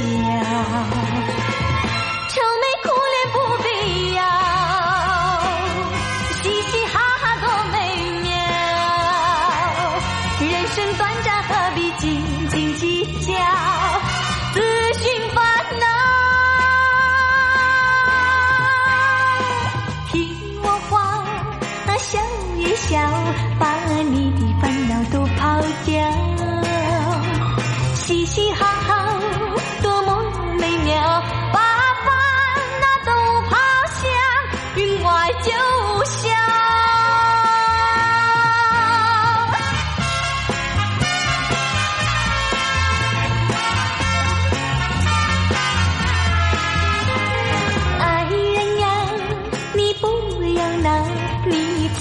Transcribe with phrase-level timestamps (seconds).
[0.00, 1.61] 家。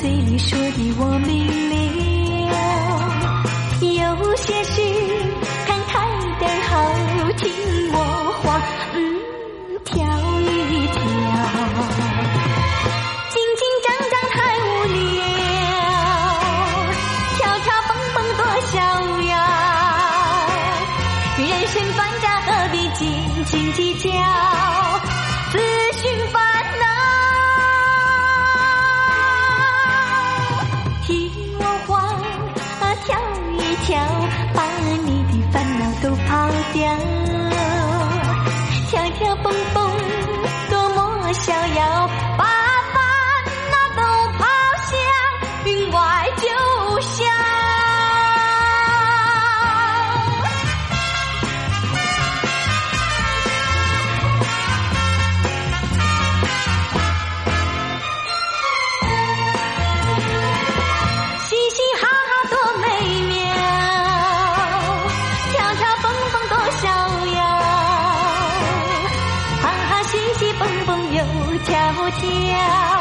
[0.02, 2.11] 嘴里说的我命令。
[41.42, 42.21] 逍遥，
[72.02, 73.01] 不掉。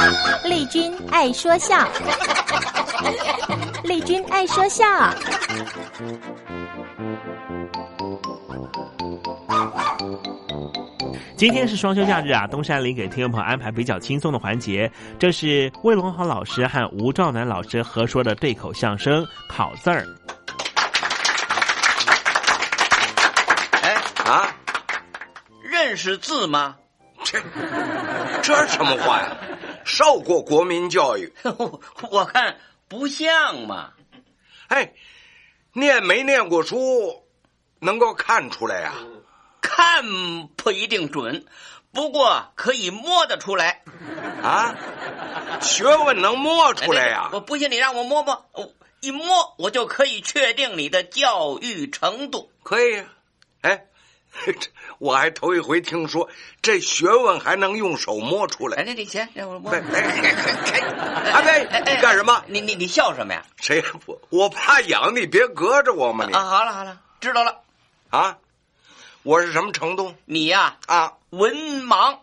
[0.44, 1.76] 丽君爱说笑，
[3.84, 4.84] 丽君爱说笑。
[11.36, 20.04] 今天是双休假日啊，东山林给听众朋友安排比较轻松的环节，这是魏龙豪老师和吴兆南老师合说的对口相声考字儿。
[23.82, 23.94] 哎
[24.30, 24.48] 啊，
[25.62, 26.76] 认识字吗？
[27.22, 27.38] 这
[28.42, 29.36] 这是什么话呀？
[29.84, 31.32] 受过国民教育，
[32.10, 32.58] 我看
[32.88, 33.92] 不像嘛。
[34.68, 34.92] 哎，
[35.72, 37.24] 念没念过书，
[37.80, 39.06] 能够看出来呀、啊？
[39.60, 41.44] 看不一定准，
[41.92, 43.82] 不过可以摸得出来。
[44.42, 44.74] 啊，
[45.60, 47.30] 学问能摸出来呀、哎？
[47.34, 48.46] 我不信你让我摸摸，
[49.00, 52.50] 一摸我就可以确定你的教育程度。
[52.62, 53.04] 可以呀、
[53.62, 53.86] 啊，哎。
[54.98, 56.28] 我还头一回听说
[56.62, 58.78] 这学问还能用手摸出来。
[58.78, 59.72] 哎，那你先让我摸。
[59.72, 62.42] 哎哎阿飞，你干什么？
[62.46, 63.42] 你你你笑什么呀？
[63.60, 63.82] 谁？
[64.06, 66.32] 我我怕痒，你别隔着我嘛你。
[66.32, 67.60] 啊，好了好了，知道了。
[68.10, 68.38] 啊，
[69.22, 70.14] 我是什么程度？
[70.24, 72.18] 你呀啊，文盲。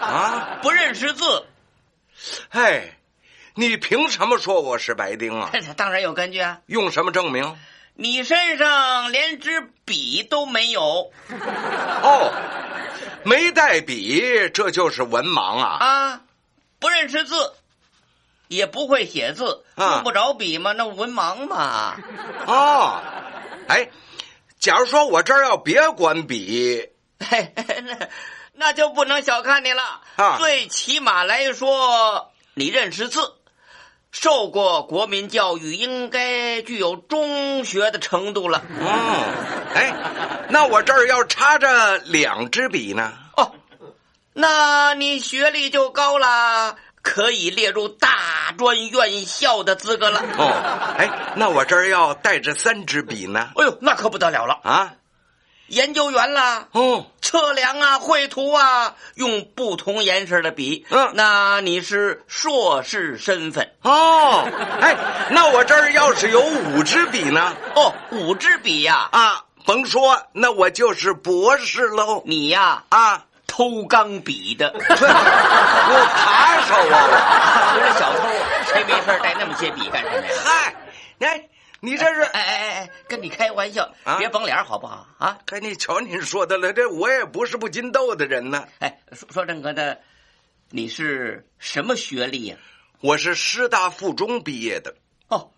[0.00, 1.46] 啊，不认识字。
[2.50, 2.96] 哎，
[3.54, 5.50] 你凭什么说我是白丁啊？
[5.76, 6.60] 当然有根据啊。
[6.66, 7.56] 用什么证明？
[7.94, 11.12] 你身上连支笔都没有。
[12.02, 12.32] 哦，
[13.24, 15.78] 没带笔，这就是文盲啊！
[15.78, 16.20] 啊，
[16.78, 17.52] 不认识字，
[18.48, 20.72] 也不会写字，啊用不着笔吗？
[20.72, 21.96] 那文盲嘛。
[22.46, 23.00] 哦，
[23.68, 23.88] 哎，
[24.58, 26.88] 假如说我这儿要别管笔，
[27.20, 28.08] 嘿嘿那
[28.54, 29.82] 那就不能小看你了。
[30.16, 33.20] 啊最起码来说，你认识字，
[34.12, 38.62] 受过国民教育，应该具有中学的程度了。
[38.80, 39.92] 哦，哎，
[40.50, 43.14] 那我这儿要插着两支笔呢？
[43.36, 43.52] 哦，
[44.34, 50.20] 那你学历就高了，可以列入大专院校的资格了。
[50.36, 53.48] 哦，哎，那我这儿要带着三支笔呢？
[53.56, 54.60] 哎呦，那可不得了了！
[54.62, 54.92] 啊，
[55.68, 60.84] 研究员啦，哦，测量啊，绘图啊，用不同颜色的笔。
[60.90, 64.46] 嗯那你是硕士身份哦，
[64.80, 64.94] 哎，
[65.30, 67.54] 那我这儿要是有五支笔呢？
[67.74, 72.22] 哦，五支笔呀、啊，甭说，那我就是博士喽。
[72.26, 76.96] 你呀、啊，偷钢笔的， 我扒手啊！
[77.74, 78.28] 我是小偷，
[78.72, 80.32] 谁没事带那么些笔干什么呀？
[80.44, 80.74] 嗨，
[81.20, 81.48] 哎，
[81.84, 85.36] 你这是哎哎哎哎，跟你开玩笑，啊别绷脸好不好啊？
[85.44, 88.68] 该你瞧您说的了，这我也不是不禁斗的人呢。
[88.78, 90.00] 哎，说说正哥的，
[90.70, 92.56] 你是什么学历呀、
[93.00, 94.94] 我是师大附中毕业的，
[95.26, 95.50] 哦，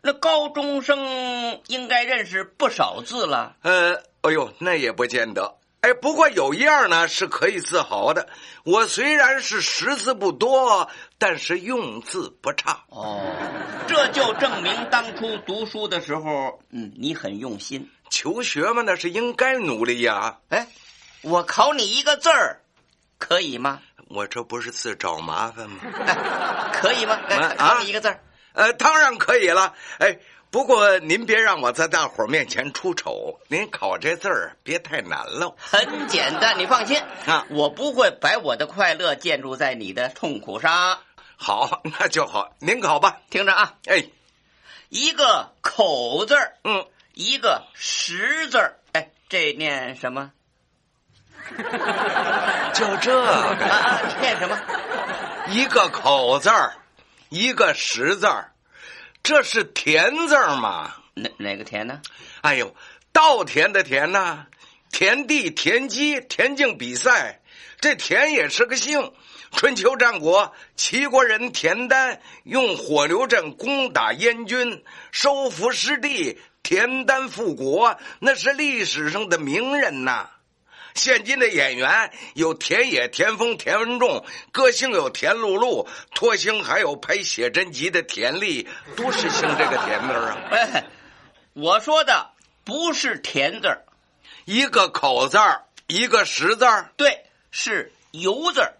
[0.00, 3.54] 那高中生应该认识不少字了。
[3.60, 5.58] 呃，哎呦，那也不见得。
[5.82, 8.28] 哎，不过有一样呢是可以自豪的，
[8.64, 12.84] 我虽然是识字不多，但是用字不差。
[12.88, 13.22] 哦，
[13.88, 17.90] 这就证明当初读书的时候，嗯，你很用心。
[18.10, 20.38] 求学嘛，那是应该努力呀。
[20.50, 20.66] 哎，
[21.22, 22.60] 我考你一个字儿，
[23.18, 23.80] 可以吗？
[24.08, 25.80] 我这不是自找麻烦吗？
[26.06, 27.18] 哎， 可以吗？
[27.28, 28.20] 哎啊考你一个字儿。
[28.52, 29.74] 呃，当然可以了。
[29.98, 30.18] 哎，
[30.50, 35.54] 不过您别让我在大伙儿面前出丑，您考这字儿别太难喽。
[35.56, 40.98] 很简单，你放心啊我不会把我的快乐建筑在你的痛苦上。
[41.36, 43.20] 好，那就好，您考吧。
[43.30, 44.04] 听着啊，哎，
[44.88, 48.76] 一个口字儿，嗯，一个十字儿。
[48.92, 50.32] 哎，这念什么？
[52.74, 54.58] 就这啊个，啊， 念什么？
[55.46, 56.74] 一个口字儿，
[57.28, 58.49] 一个实字儿，
[59.22, 60.94] 这是田字儿吗？
[61.14, 62.00] 哪哪个田呢？
[62.40, 62.74] 哎呦，
[63.12, 64.46] 稻田的田呐、
[64.90, 67.40] 田地、田鸡、田径比赛，
[67.80, 69.12] 这田也是个姓。
[69.52, 80.30] 春秋战国，齐国人田丹用火牛阵攻打燕军，收复失地，田丹复国，那是历史上的名人呐。
[81.00, 90.38] 现今的演员有田野、田丰、田文仲，歌星有田露露，托星还有拍写真集的田丽，都是姓这个田字儿啊。
[90.52, 90.84] 哎，
[91.54, 92.32] 我说的
[92.66, 93.82] 不是田字儿，
[94.44, 98.74] 一个口字儿，一个实字儿，对，是由字儿，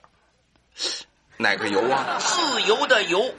[1.39, 2.19] 哪个由啊？
[2.21, 3.35] 自由的由，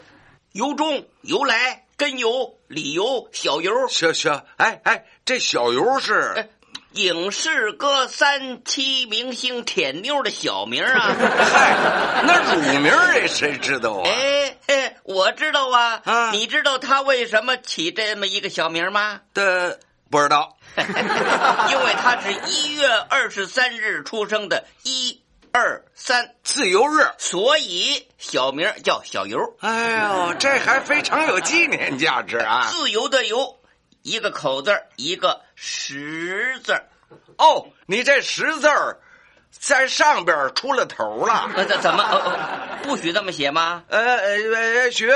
[0.53, 3.87] 由衷、由来、根由、理由、小由。
[3.89, 6.49] 小小，哎哎，这小由是哎，
[6.93, 11.15] 影视歌三栖明星舔妞的小名啊！
[11.15, 11.77] 嗨，
[12.23, 14.03] 那乳名这谁知道啊？
[14.05, 16.01] 哎哎，我知道啊。
[16.03, 19.21] 啊你知道他为什么起这么一个小名吗？
[19.33, 19.79] 的
[20.09, 20.57] 不知道。
[20.77, 25.21] 因为他是一月二十三日出生的，一、
[25.53, 27.05] 二、三，自由日。
[27.17, 29.39] 所以小名叫小游。
[29.61, 32.69] 哎呦，这还非常有纪念价值啊！
[32.71, 33.59] 自由的由，
[34.03, 36.87] 一个口字儿，一个十字儿。
[37.37, 38.97] 哦，你这十字儿
[39.51, 41.51] 在上边出了头了。
[41.55, 43.83] 呃，怎怎么、不许这么写吗？
[43.89, 45.13] 呃呃呃，学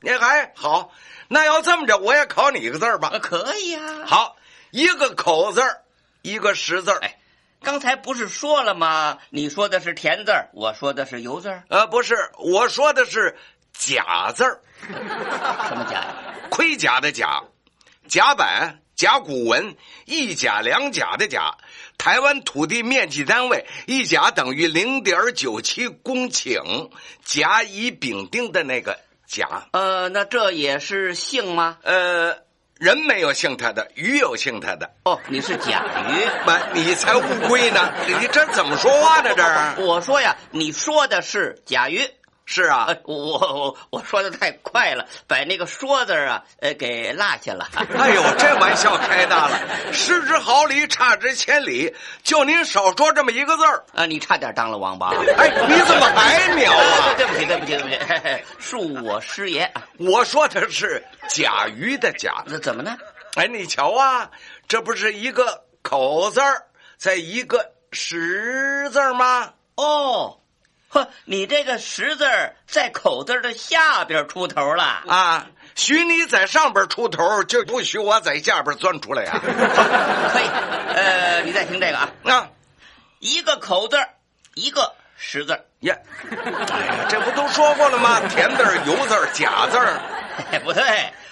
[0.00, 0.92] 你还好，
[1.28, 3.18] 那要这么着，我也考你一个字儿吧呃，。
[3.20, 4.04] 可以啊。
[4.06, 4.36] 好，
[4.70, 5.82] 一个口字儿，
[6.22, 6.98] 一个实字儿。
[7.00, 7.18] 哎，
[7.62, 9.18] 刚才不是说了吗？
[9.30, 13.36] 你说的是田字儿，我说的是油字儿，呃，不是，我说的是
[13.72, 16.06] 甲字儿， 什么甲呀？
[16.50, 17.42] 盔甲的甲，
[18.08, 21.56] 甲板、甲骨文，一甲两甲的甲。
[21.98, 26.90] 台湾土地面积单位一甲等于零点九七公顷，
[27.24, 29.66] 甲乙丙丁的那个甲。
[29.72, 31.78] 呃，那这也是姓吗？
[31.82, 32.36] 呃，
[32.78, 34.90] 人没有姓他的，鱼有姓他的。
[35.04, 36.26] 哦，你是甲鱼。
[36.44, 37.94] 不，你才乌龟呢！
[38.06, 39.32] 你这怎么说话呢？
[39.34, 42.06] 这儿 我说呀，你说的是甲鱼。
[42.48, 47.68] 是啊，我我我说的太快了，把那个说字啊，呃，给落下了。
[47.74, 49.60] 哎呦，这玩笑开大了，
[49.92, 54.06] 失之毫厘，差之千里，就您少说这么一个字儿啊！
[54.06, 55.08] 你差点当了王八。
[55.36, 57.14] 哎，你怎么还 秒啊？
[57.16, 59.70] 对不起，对不起，对不起，恕我失言。
[59.98, 62.96] 我说的是甲鱼的甲，那怎么呢？
[63.34, 64.30] 哎，你瞧啊，
[64.68, 66.62] 这不是一个口字儿，
[66.96, 69.52] 在一个十字吗？
[69.74, 70.38] 哦。
[70.88, 72.24] 呵，你这个十字
[72.66, 75.46] 在口字的下边出头了啊！
[75.74, 79.38] 许你在上边出头，就不许我在下边钻出来呀！
[79.42, 80.46] 可以，
[80.94, 82.50] 呃，你再听这个啊，啊，
[83.18, 83.98] 一个口字，
[84.54, 86.00] 一个十字耶。
[87.10, 88.20] 这不都说过了吗？
[88.28, 89.78] 田字、油字、假字。
[90.64, 90.82] 不对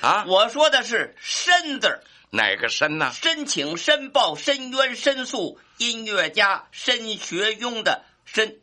[0.02, 2.02] 啊，我说的是申字。
[2.30, 3.12] 哪个申呢？
[3.14, 8.58] 申请、申报、申冤、申诉，音乐家申学庸的申。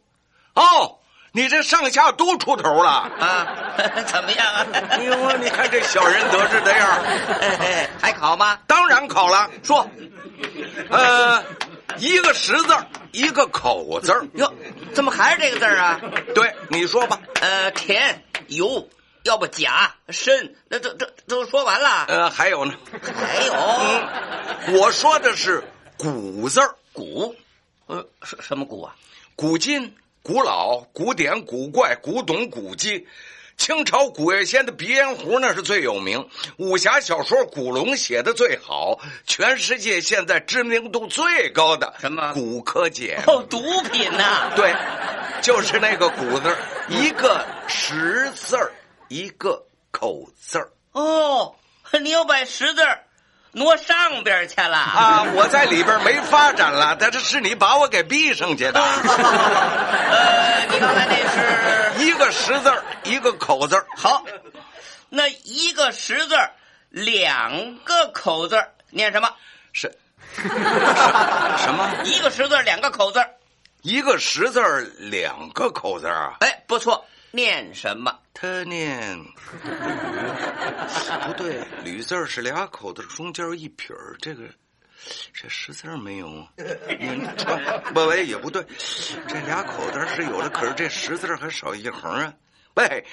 [0.54, 0.98] 哦，
[1.32, 3.48] 你这上下都出头了啊？
[4.08, 4.66] 怎么样啊？
[4.92, 7.00] 哎呦，你看这小人得志的样
[8.02, 8.60] 还考吗？
[8.68, 9.50] 当然考了。
[9.64, 9.90] 说，
[10.90, 11.44] 呃，
[11.98, 12.76] 一个十字，
[13.12, 14.54] 一个口字哟，
[14.94, 16.00] 怎么还是这个字啊？
[16.36, 17.18] 对，你说吧。
[17.40, 18.88] 呃，甜油，
[19.24, 22.06] 要不甲申，那这这都说完了。
[22.10, 22.74] 呃，还有呢？
[22.92, 25.64] 还有，嗯，我说的是
[25.98, 26.60] 古字
[26.92, 27.34] 古，
[27.88, 28.94] 呃，什什么古啊？
[29.36, 29.96] 古今。
[30.24, 33.08] 古老、古典、古怪、古董、古迹，
[33.58, 36.24] 清朝古月仙的鼻烟壶那是最有名。
[36.58, 42.34] 武侠小说古龙写的最好，全世界现在知名度最高的什么？
[42.34, 43.60] 古柯碱哦，毒
[43.92, 44.52] 品呐！
[44.56, 44.72] 对，
[45.42, 46.56] 就是那个“古”字
[46.88, 48.56] 一个十字
[49.08, 50.60] 一个口字
[50.92, 51.56] 哦，
[52.04, 52.82] 你要摆十字
[53.54, 55.24] 挪上边去了啊！
[55.36, 58.80] 我在里边没发展了，但是是你把我给逼上去的。
[58.82, 61.16] 呃，你刚才那
[61.98, 62.72] 是一个十字
[63.04, 64.24] 一个口字好，
[65.10, 66.36] 那一个十字
[66.90, 69.30] 两个口字念什么？
[69.74, 69.94] 是
[70.38, 71.92] 什么？
[72.06, 73.22] 一个十字两个口字
[73.82, 74.62] 一个十字
[74.98, 76.36] 两个口字啊？
[76.40, 78.14] 哎，不错，念什么？
[78.34, 79.18] 他念
[81.26, 84.44] 不对，吕字是俩口子，中间一撇儿，这个
[85.34, 86.28] 这十字没有。
[87.00, 87.60] 你 传
[87.94, 88.66] 不喂也不对，
[89.28, 92.34] 这俩口子是有的，可是这十字还少一横啊。
[92.76, 93.06] 喂，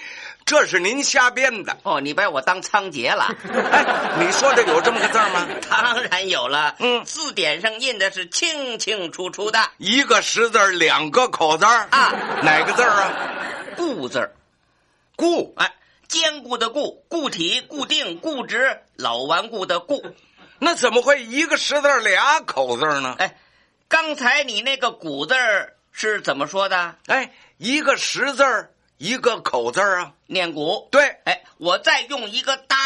[0.46, 2.00] 这是您瞎编的哦！
[2.00, 3.34] 你把我当仓颉了？
[3.72, 3.84] 哎，
[4.20, 5.48] 你说的有这么个字吗？
[5.68, 6.76] 当然有了。
[6.78, 13.12] 嗯，字典上印的是清清楚楚的，一个十字两个口字啊，哪个字啊？
[13.78, 14.30] 固字
[15.16, 15.72] 固，哎，
[16.08, 20.04] 坚固的固，固体、固定、固执、老顽固的固。
[20.58, 23.14] 那怎么会一个十字俩口字呢？
[23.18, 23.38] 哎，
[23.88, 25.34] 刚才你那个古字
[25.92, 26.96] 是怎么说的？
[27.06, 28.44] 哎，一个十字
[28.96, 30.88] 一个口字啊，念古。
[30.90, 32.76] 对，哎，我再用一个大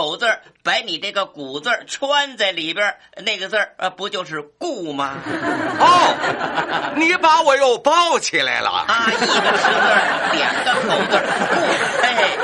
[0.00, 0.26] 口字
[0.62, 5.16] 把你这个古字穿在里边，那个字呃，不就是固吗？
[5.78, 9.04] 哦，你把我又包起来了啊！
[9.08, 11.18] 一个十字，两个口字，
[11.50, 11.60] 固，
[12.02, 12.38] 哎，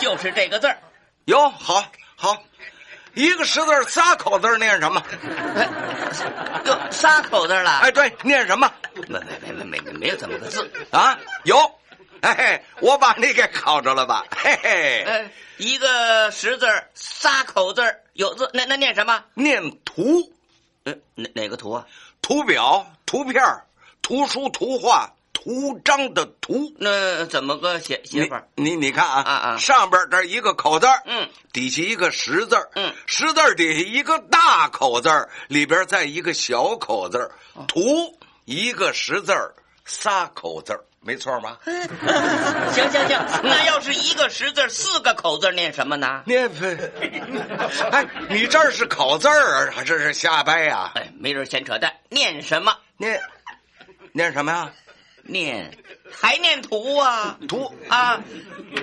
[0.00, 0.76] 就是这个字儿。
[1.26, 1.84] 哟，好，
[2.16, 2.36] 好，
[3.14, 5.00] 一个十字仨口字念什么？
[6.64, 7.70] 哟，仨口字了？
[7.82, 8.68] 哎，对，念什么？
[9.06, 11.16] 没没没没没没有这么个字啊？
[11.44, 11.56] 有。
[12.36, 14.24] 嘿，我把你给考着了吧？
[14.36, 17.82] 嘿嘿，呃，一个十字仨口字
[18.14, 19.22] 有字，那那念什么？
[19.34, 20.32] 念图，
[20.84, 21.86] 呃，哪哪个图啊？
[22.22, 23.42] 图表、图片、
[24.02, 26.72] 图书、图画、图章的图。
[26.78, 28.42] 那怎么个写写法？
[28.56, 29.56] 你你看啊啊啊！
[29.58, 37.30] 上边这一个口字嗯，底下一个十字嗯，十字底下一个大口字里边再一个小口字
[37.68, 39.32] 图一个十字
[39.84, 41.58] 仨口字没错吧？
[41.64, 46.22] 行行行，那要是一个十字四个口字念什么呢？
[46.26, 46.50] 念
[47.92, 50.90] 哎，你这是口字儿还是瞎掰呀？
[50.96, 52.76] 哎，没人闲扯淡，念什么？
[52.96, 53.22] 念
[54.12, 54.72] 念什么呀？
[55.22, 55.76] 念
[56.10, 57.38] 还念图啊？
[57.48, 58.20] 图啊！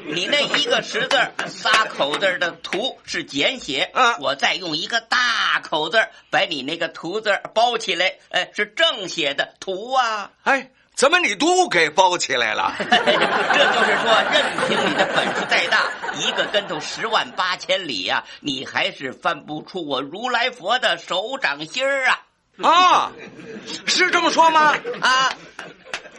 [0.06, 10.32] 你那一个十字仨口字的图是简写，啊，我再用一个大口字把你那个图字包起来，哎，是正写的图啊！
[10.44, 10.70] 哎。
[10.96, 12.74] 怎么你都给包起来了？
[12.80, 22.20] 这就是说，任凭你的本事再大，一个跟头十万八千里呀，你还是翻不出我如来佛的手掌心儿啊！
[22.62, 23.12] 啊，
[23.88, 24.76] 是这么说吗？
[25.02, 25.34] 啊，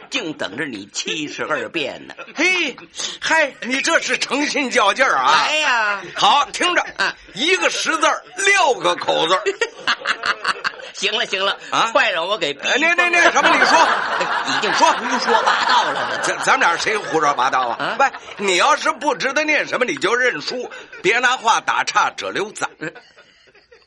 [0.09, 2.13] 净等着你七十二变呢！
[2.35, 2.75] 嘿，
[3.21, 5.45] 嗨，你这是诚心较劲儿啊！
[5.47, 6.85] 来呀，好，听着，
[7.33, 8.07] 一个十字
[8.45, 9.39] 六个口字
[10.95, 13.77] 行了行了啊快让我给逼哎，那那那什么，你说，
[14.57, 16.19] 已经说胡说八道了。
[16.23, 17.83] 咱咱们俩谁胡说八道啊？
[17.83, 20.71] 啊喂，你要是不知道念什么，你就认输，
[21.03, 22.69] 别拿话打岔，这留咱。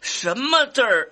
[0.00, 1.10] 什么字儿？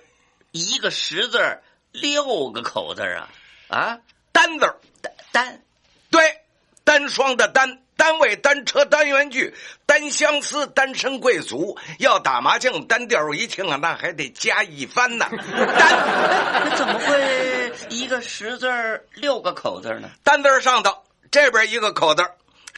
[0.51, 3.27] 一个十字儿，六个口字啊？
[3.67, 3.97] 啊，
[4.31, 5.61] 单字儿单单
[6.09, 6.41] 对，
[6.83, 9.53] 单双的单，单位、单车、单元剧，
[9.85, 11.77] 单相思、单身贵族。
[11.97, 15.25] 要打麻将，单调一听啊，那还得加一番呢。
[15.33, 18.69] 单那怎么会一个十字
[19.15, 20.09] 六个口字呢？
[20.23, 20.95] 单字上头，
[21.31, 22.23] 这边一个口字，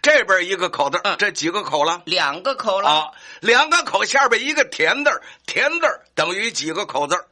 [0.02, 2.02] 这边一个口字，嗯这几个口了？
[2.06, 2.90] 两个口了。
[2.90, 7.26] 啊，两个口下边一个田字，田字等于几个口字儿？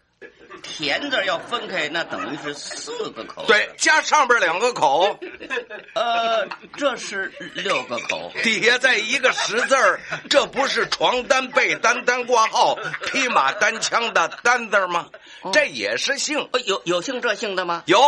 [0.62, 5.18] 田字要分开，那等于是四个口。，对，加上边两个口，
[5.94, 8.32] 呃，这是六个口。
[8.44, 15.08] 底下再一个十字儿，这不是床单、被单、单挂号、匹马单枪的单字儿吗？
[15.54, 16.48] 这也是姓。
[16.52, 17.84] 呃有有姓这姓的吗？
[17.86, 18.00] 有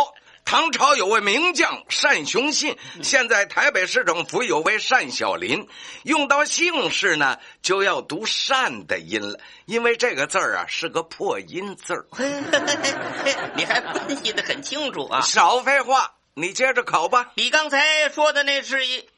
[0.44, 5.68] 唐朝有位名将单雄信，现在台北市政府有位单小林，
[6.02, 12.04] 用到姓氏呢就要读单的音了，因为这个字儿啊是个破音字儿。
[13.54, 15.20] 你还分析的很清楚啊！
[15.20, 17.30] 少废话，你接着考吧。
[17.36, 19.08] 你刚才说的那是一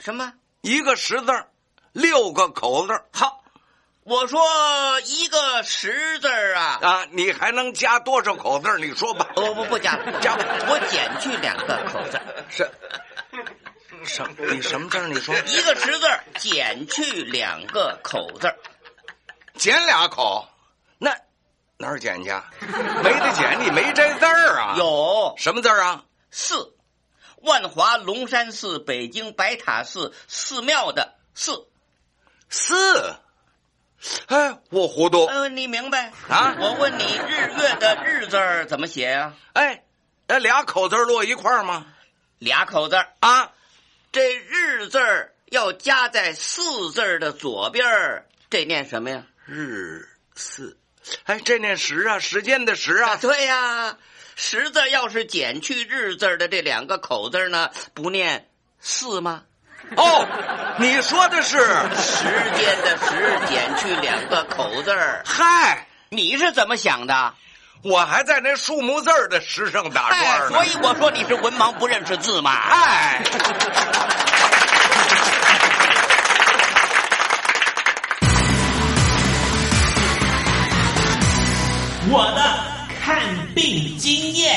[0.00, 0.32] 什么？
[0.62, 1.32] 一个十字，
[1.92, 3.00] 六个口字。
[3.12, 3.41] 好，
[4.04, 4.40] 我说
[5.04, 8.68] 一个十字儿啊，啊，你还能加多少口字？
[8.78, 9.28] 你说吧。
[9.36, 12.68] 我不不加了，加吧我减去两个口字，是
[14.04, 14.98] 什你什么字？
[15.06, 18.52] 你说一个十字减去两个口字，
[19.54, 20.48] 减俩口，
[20.98, 21.16] 那
[21.76, 22.50] 哪儿减去啊？
[23.04, 24.74] 没得减，你没这字儿啊？
[24.76, 26.04] 有什么字儿啊？
[26.32, 26.74] 寺，
[27.42, 31.68] 万华龙山寺、北京白塔寺寺庙的寺。
[32.48, 33.14] 四。
[34.26, 35.26] 哎，我糊涂。
[35.26, 39.84] 呃，你明白啊我问你，日月的日字儿怎么写呀、哎，
[40.26, 41.86] 那俩口字儿落一块儿吗？
[42.38, 43.52] 俩口字，啊，
[44.10, 49.24] 这日字儿要加在四字儿的左边儿，这念什么呀？
[49.46, 50.76] 日四。
[51.24, 53.16] 哎，这念时啊，时间的时啊。
[53.16, 53.98] 对呀，
[54.34, 58.48] 十字要是减去日字儿的这两个口字呢，不念
[58.80, 59.44] 四吗？
[59.96, 60.26] 哦，
[60.78, 61.58] 你说的是
[61.96, 62.24] 时
[62.56, 67.34] 间的时减去两个口字儿，嗨，你是怎么想的？
[67.82, 70.56] 我还在那数目字儿的时上打哎，转呢。
[70.56, 72.52] 所以我说你是文盲不认识字嘛。
[72.70, 73.20] 哎，
[82.08, 83.18] 我的看
[83.54, 84.56] 病经验。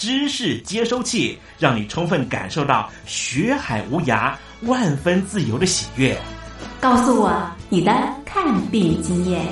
[0.00, 4.32] 知识接收器，让你充分感受到学海无涯、
[4.62, 6.16] 万分自由的喜悦。
[6.80, 7.30] 告诉我
[7.68, 7.92] 你的
[8.24, 9.44] 看病经验。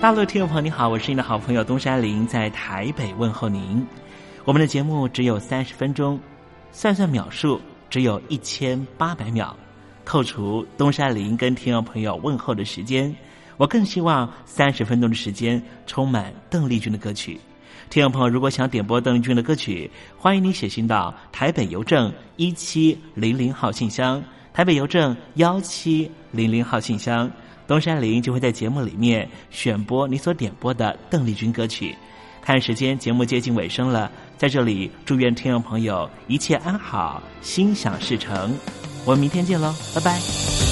[0.00, 3.86] 大陆听众朋友，你好，我是你的好朋友东山林，在台北问候您。
[4.44, 6.18] 我们的节目只有三十分钟。
[6.72, 9.54] 算算秒数，只有一千八百秒，
[10.04, 13.14] 扣除东山林跟听众朋友问候的时间，
[13.58, 17.38] 我更希望三十分钟的时间充满邓丽君的歌曲。
[17.90, 27.30] 听众朋友，如果想点播邓丽君的歌曲，欢迎你写信到台北邮政一七零零号信箱，台北邮政幺七零零号信箱，
[27.66, 31.94] 东山林就会在节目里面选播你所点播的邓丽君歌曲。
[32.42, 38.52] 看时间，节目接近尾声了，在这里祝愿听众朋友一切安好，心想事成。
[39.04, 40.71] 我们明天见喽，拜拜。